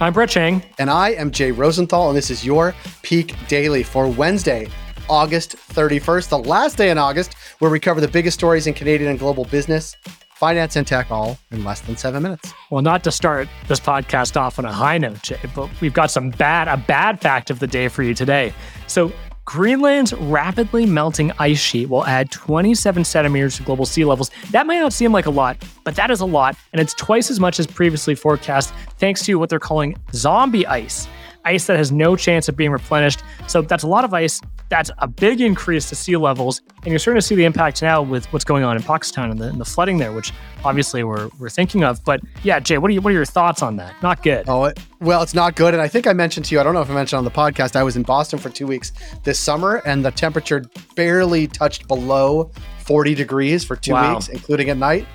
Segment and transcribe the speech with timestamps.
[0.00, 0.60] I'm Brett Chang.
[0.78, 4.68] And I am Jay Rosenthal, and this is your Peak Daily for Wednesday,
[5.08, 9.10] August 31st, the last day in August, where we cover the biggest stories in Canadian
[9.10, 9.96] and global business,
[10.34, 12.52] finance, and tech all in less than seven minutes.
[12.70, 16.10] Well, not to start this podcast off on a high note, Jay, but we've got
[16.10, 18.52] some bad, a bad fact of the day for you today.
[18.88, 19.12] So,
[19.44, 24.30] Greenland's rapidly melting ice sheet will add 27 centimeters to global sea levels.
[24.50, 27.30] That might not seem like a lot, but that is a lot, and it's twice
[27.30, 31.06] as much as previously forecast, thanks to what they're calling zombie ice
[31.44, 33.22] ice that has no chance of being replenished.
[33.46, 34.40] So that's a lot of ice.
[34.68, 36.62] That's a big increase to sea levels.
[36.78, 39.38] And you're starting to see the impact now with what's going on in Pakistan and
[39.38, 40.32] the, and the flooding there, which
[40.64, 42.02] obviously we're, we're thinking of.
[42.04, 43.94] But yeah, Jay, what are, you, what are your thoughts on that?
[44.02, 44.48] Not good.
[44.48, 45.74] Oh, well, it's not good.
[45.74, 47.30] And I think I mentioned to you, I don't know if I mentioned on the
[47.30, 48.92] podcast, I was in Boston for two weeks
[49.22, 54.14] this summer, and the temperature barely touched below 40 degrees for two wow.
[54.14, 55.06] weeks, including at night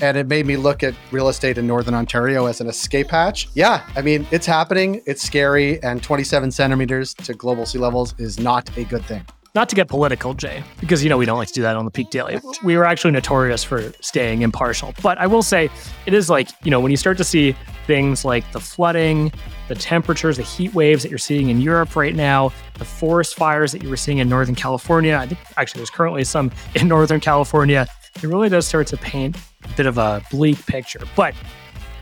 [0.00, 3.48] and it made me look at real estate in Northern Ontario as an escape hatch.
[3.54, 8.38] Yeah, I mean, it's happening, it's scary, and 27 centimeters to global sea levels is
[8.38, 9.24] not a good thing.
[9.54, 11.84] Not to get political, Jay, because you know we don't like to do that on
[11.84, 12.38] the Peak Daily.
[12.62, 14.94] We were actually notorious for staying impartial.
[15.02, 15.70] But I will say,
[16.06, 19.32] it is like, you know, when you start to see things like the flooding,
[19.66, 23.72] the temperatures, the heat waves that you're seeing in Europe right now, the forest fires
[23.72, 25.16] that you were seeing in Northern California.
[25.16, 27.88] I think actually there's currently some in Northern California.
[28.16, 31.00] It really does start to paint a bit of a bleak picture.
[31.16, 31.34] But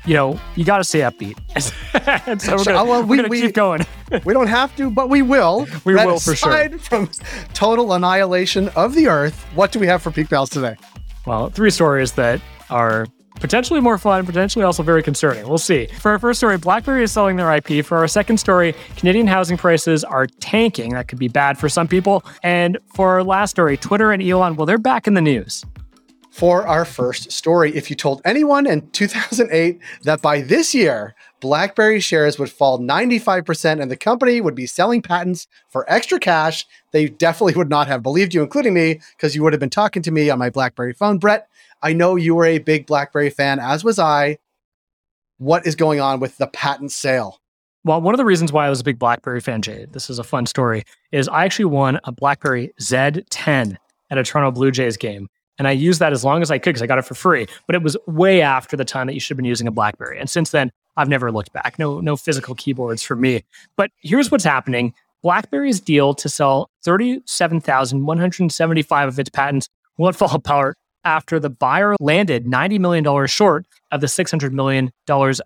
[0.07, 1.37] you know, you got to stay upbeat.
[2.41, 3.85] so we're gonna, well, we, we're we, keep going.
[4.25, 5.67] we don't have to, but we will.
[5.85, 6.79] We will for sure.
[6.79, 7.11] From
[7.55, 10.77] total annihilation of the Earth, what do we have for Peak Pals today?
[11.27, 12.41] Well, three stories that
[12.71, 13.07] are
[13.41, 15.47] potentially more fun, potentially also very concerning.
[15.47, 15.87] We'll see.
[15.87, 17.85] For our first story, BlackBerry is selling their IP.
[17.85, 20.95] For our second story, Canadian housing prices are tanking.
[20.95, 22.25] That could be bad for some people.
[22.43, 25.65] And for our last story, Twitter and Elon, well, they're back in the news
[26.37, 27.75] for our first story.
[27.75, 33.81] If you told anyone in 2008 that by this year, BlackBerry shares would fall 95%
[33.81, 38.03] and the company would be selling patents for extra cash, they definitely would not have
[38.03, 40.93] believed you, including me, because you would have been talking to me on my BlackBerry
[40.93, 41.17] phone.
[41.17, 41.49] Brett,
[41.81, 44.37] I know you were a big BlackBerry fan, as was I.
[45.39, 47.41] What is going on with the patent sale?
[47.83, 50.19] Well, one of the reasons why I was a big BlackBerry fan, Jay, this is
[50.19, 50.83] a fun story,
[51.13, 53.79] is I actually won a BlackBerry Z10
[54.11, 55.29] at a Toronto Blue Jays game.
[55.59, 57.47] And I used that as long as I could because I got it for free.
[57.67, 60.21] But it was way after the time that you should have been using a BlackBerry.
[60.21, 61.79] And since then, I've never looked back.
[61.79, 63.45] No, no physical keyboards for me.
[63.77, 64.93] But here's what's happening.
[65.23, 69.69] BlackBerry's deal to sell 37,175 of its patents
[69.99, 74.91] will fall apart after the buyer landed $90 million short of the $600 million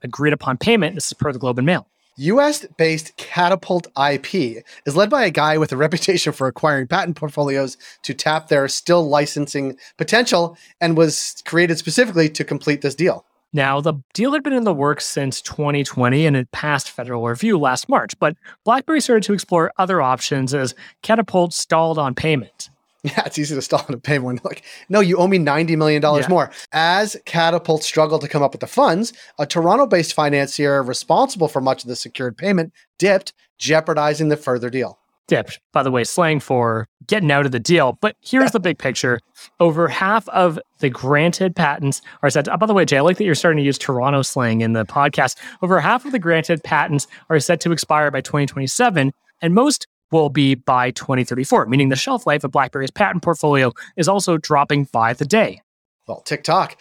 [0.03, 0.94] agreed upon payment.
[0.94, 1.87] This is per the Globe and Mail.
[2.16, 7.16] US based Catapult IP is led by a guy with a reputation for acquiring patent
[7.16, 13.25] portfolios to tap their still licensing potential and was created specifically to complete this deal.
[13.53, 17.59] Now, the deal had been in the works since 2020 and it passed federal review
[17.59, 22.71] last March, but BlackBerry started to explore other options as Catapult stalled on payment.
[23.05, 26.03] Yeah, it's easy to stall on a payment like, no, you owe me $90 million
[26.03, 26.28] yeah.
[26.28, 26.50] more.
[26.72, 31.62] As Catapult struggled to come up with the funds, a Toronto based financier responsible for
[31.62, 34.99] much of the secured payment dipped, jeopardizing the further deal.
[35.28, 37.97] Dipped, by the way, slang for getting out of the deal.
[38.00, 39.21] But here's the big picture.
[39.60, 42.47] Over half of the granted patents are set.
[42.47, 44.60] To, oh, by the way, Jay, I like that you're starting to use Toronto slang
[44.60, 45.37] in the podcast.
[45.62, 50.28] Over half of the granted patents are set to expire by 2027, and most will
[50.28, 55.12] be by 2034, meaning the shelf life of BlackBerry's patent portfolio is also dropping by
[55.12, 55.62] the day.
[56.06, 56.76] Well, TikTok.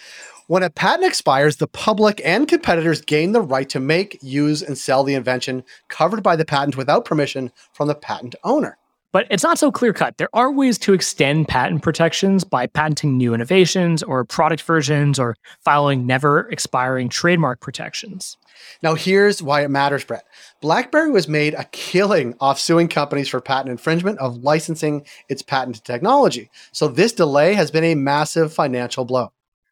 [0.47, 4.75] When a patent expires, the public and competitors gain the right to make, use, and
[4.75, 8.79] sell the invention covered by the patent without permission from the patent owner.
[9.11, 10.17] But it's not so clear cut.
[10.17, 15.35] There are ways to extend patent protections by patenting new innovations or product versions or
[15.61, 18.37] filing never expiring trademark protections.
[18.83, 20.25] Now, here's why it matters, Brett.
[20.61, 25.85] BlackBerry was made a killing off suing companies for patent infringement of licensing its patented
[25.85, 26.51] technology.
[26.71, 29.31] So, this delay has been a massive financial blow.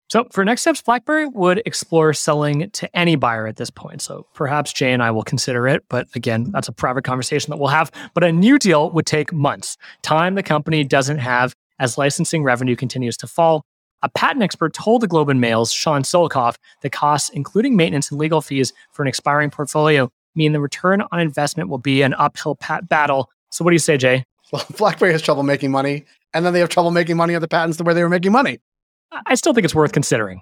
[0.10, 4.02] So, for next steps, BlackBerry would explore selling to any buyer at this point.
[4.02, 5.84] So, perhaps Jay and I will consider it.
[5.90, 7.92] But again, that's a private conversation that we'll have.
[8.14, 12.76] But a new deal would take months, time the company doesn't have as licensing revenue
[12.76, 13.66] continues to fall.
[14.02, 18.20] A patent expert told the Globe and Mail's Sean Silcoff the costs, including maintenance and
[18.20, 22.56] legal fees for an expiring portfolio, mean the return on investment will be an uphill
[22.56, 23.30] pat- battle.
[23.50, 24.24] So, what do you say, Jay?
[24.54, 27.48] Well, BlackBerry has trouble making money, and then they have trouble making money on the
[27.48, 28.60] patents where they were making money.
[29.12, 30.42] I still think it's worth considering.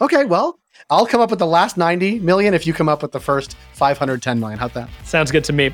[0.00, 0.58] Okay, well,
[0.88, 3.56] I'll come up with the last 90 million if you come up with the first
[3.74, 4.58] 510 million.
[4.58, 4.88] How's that?
[5.04, 5.72] Sounds good to me.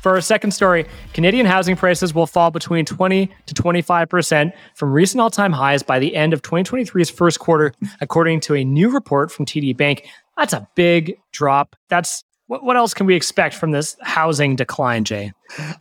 [0.00, 5.20] For our second story, Canadian housing prices will fall between 20 to 25% from recent
[5.20, 9.30] all time highs by the end of 2023's first quarter, according to a new report
[9.30, 10.08] from TD Bank.
[10.36, 11.76] That's a big drop.
[11.90, 15.32] That's what, what else can we expect from this housing decline, Jay?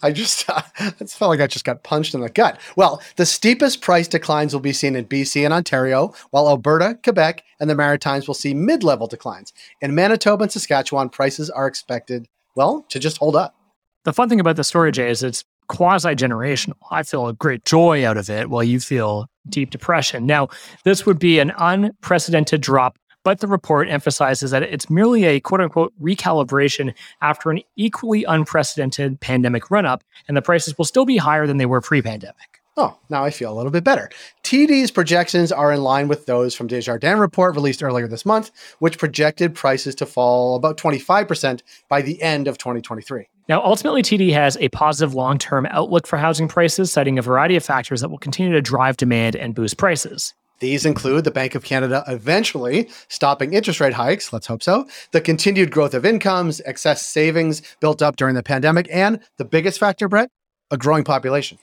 [0.03, 0.61] I just, uh,
[0.99, 2.59] it felt like I just got punched in the gut.
[2.75, 7.43] Well, the steepest price declines will be seen in BC and Ontario, while Alberta, Quebec,
[7.59, 9.53] and the Maritimes will see mid level declines.
[9.81, 13.55] In Manitoba and Saskatchewan, prices are expected, well, to just hold up.
[14.03, 16.75] The fun thing about the story, Jay, is it's quasi generational.
[16.91, 20.25] I feel a great joy out of it while you feel deep depression.
[20.25, 20.49] Now,
[20.83, 25.59] this would be an unprecedented drop but the report emphasizes that it's merely a quote
[25.59, 31.17] unquote recalibration after an equally unprecedented pandemic run up, and the prices will still be
[31.17, 32.61] higher than they were pre pandemic.
[32.77, 34.09] Oh, now I feel a little bit better.
[34.45, 38.97] TD's projections are in line with those from Desjardins report released earlier this month, which
[38.97, 43.27] projected prices to fall about 25% by the end of 2023.
[43.49, 47.57] Now, ultimately, TD has a positive long term outlook for housing prices, citing a variety
[47.57, 50.33] of factors that will continue to drive demand and boost prices.
[50.59, 55.21] These include the Bank of Canada eventually stopping interest rate hikes, let's hope so, the
[55.21, 60.07] continued growth of incomes, excess savings built up during the pandemic, and the biggest factor,
[60.07, 60.29] Brett,
[60.71, 61.57] a growing population.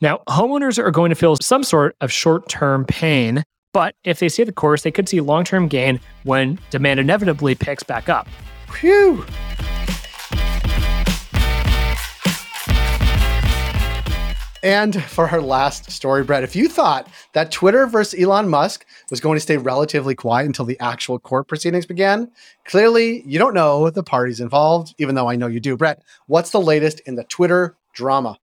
[0.00, 3.42] Now, homeowners are going to feel some sort of short term pain,
[3.74, 7.54] but if they stay the course, they could see long term gain when demand inevitably
[7.54, 8.26] picks back up.
[8.72, 9.26] Phew.
[14.62, 19.20] And for our last story, Brett, if you thought that Twitter versus Elon Musk was
[19.20, 22.30] going to stay relatively quiet until the actual court proceedings began,
[22.66, 25.76] clearly you don't know the parties involved, even though I know you do.
[25.78, 28.38] Brett, what's the latest in the Twitter drama?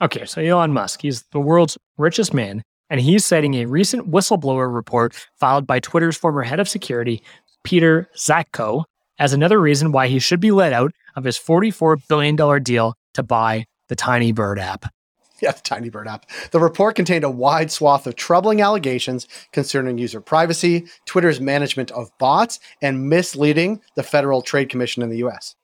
[0.00, 4.72] Okay, so Elon Musk, he's the world's richest man, and he's citing a recent whistleblower
[4.72, 7.22] report filed by Twitter's former head of security,
[7.64, 8.84] Peiter Zatko,
[9.18, 13.22] as another reason why he should be let out of his $44 billion deal to
[13.24, 14.92] buy the Tiny Bird app.
[15.42, 16.26] Yeah, the Tiny Bird app.
[16.50, 22.10] The report contained a wide swath of troubling allegations concerning user privacy, Twitter's management of
[22.18, 25.54] bots, and misleading the Federal Trade Commission in the US.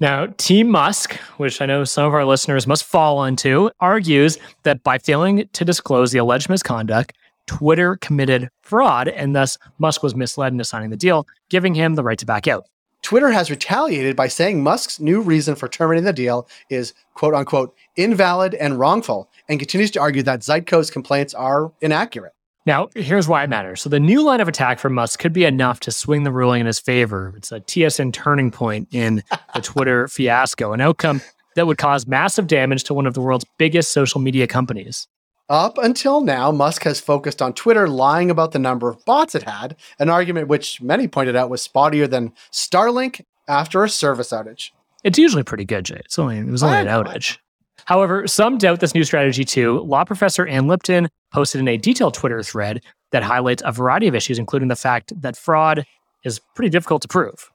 [0.00, 4.82] Now, Team Musk, which I know some of our listeners must fall into, argues that
[4.82, 7.12] by failing to disclose the alleged misconduct,
[7.46, 12.02] Twitter committed fraud and thus Musk was misled into signing the deal, giving him the
[12.02, 12.66] right to back out.
[13.02, 17.74] Twitter has retaliated by saying Musk's new reason for terminating the deal is quote unquote
[17.96, 22.32] invalid and wrongful and continues to argue that Zatko's complaints are inaccurate.
[22.64, 23.82] Now, here's why it matters.
[23.82, 26.60] So, the new line of attack from Musk could be enough to swing the ruling
[26.60, 27.34] in his favor.
[27.36, 31.20] It's a TSN turning point in the Twitter fiasco, an outcome
[31.56, 35.08] that would cause massive damage to one of the world's biggest social media companies.
[35.52, 39.42] Up until now, Musk has focused on Twitter lying about the number of bots it
[39.42, 44.70] had, an argument which many pointed out was spottier than Starlink after a service outage.
[45.04, 46.00] It's usually pretty good, Jay.
[46.06, 47.36] It's only, it was only an outage.
[47.84, 49.80] However, some doubt this new strategy too.
[49.80, 54.14] Law professor Ann Lipton posted in a detailed Twitter thread that highlights a variety of
[54.14, 55.84] issues, including the fact that fraud
[56.24, 57.50] is pretty difficult to prove.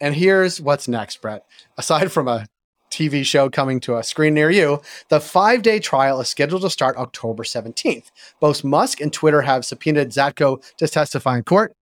[0.00, 1.44] And here's what's next, Brett.
[1.76, 2.46] Aside from a
[2.94, 6.70] TV show coming to a screen near you, the five day trial is scheduled to
[6.70, 8.12] start October 17th.
[8.38, 11.74] Both Musk and Twitter have subpoenaed Zatko to testify in court.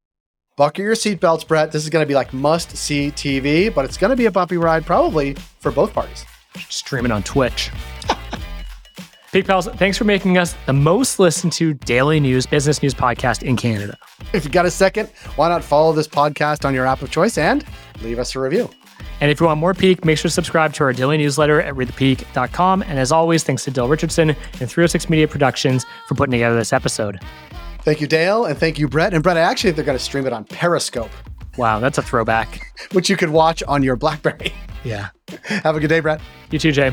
[0.56, 1.70] Buckle your seatbelts, Brett.
[1.70, 4.30] This is going to be like must see TV, but it's going to be a
[4.30, 6.24] bumpy ride, probably for both parties.
[6.68, 7.70] Streaming on Twitch.
[9.32, 13.42] Peak Pals, thanks for making us the most listened to daily news, business news podcast
[13.42, 13.96] in Canada.
[14.32, 17.38] If you got a second, why not follow this podcast on your app of choice
[17.38, 17.64] and
[18.02, 18.70] leave us a review?
[19.22, 21.74] And if you want more Peak, make sure to subscribe to our daily newsletter at
[21.74, 22.82] readthepeak.com.
[22.82, 24.36] And as always, thanks to Dale Richardson and
[24.68, 27.20] 306 Media Productions for putting together this episode.
[27.82, 29.14] Thank you, Dale, and thank you, Brett.
[29.14, 31.10] And Brett, I actually think they're going to stream it on Periscope.
[31.56, 32.66] Wow, that's a throwback.
[32.92, 34.52] Which you could watch on your Blackberry.
[34.82, 35.10] Yeah.
[35.44, 36.20] Have a good day, Brett.
[36.50, 36.92] You too, Jay.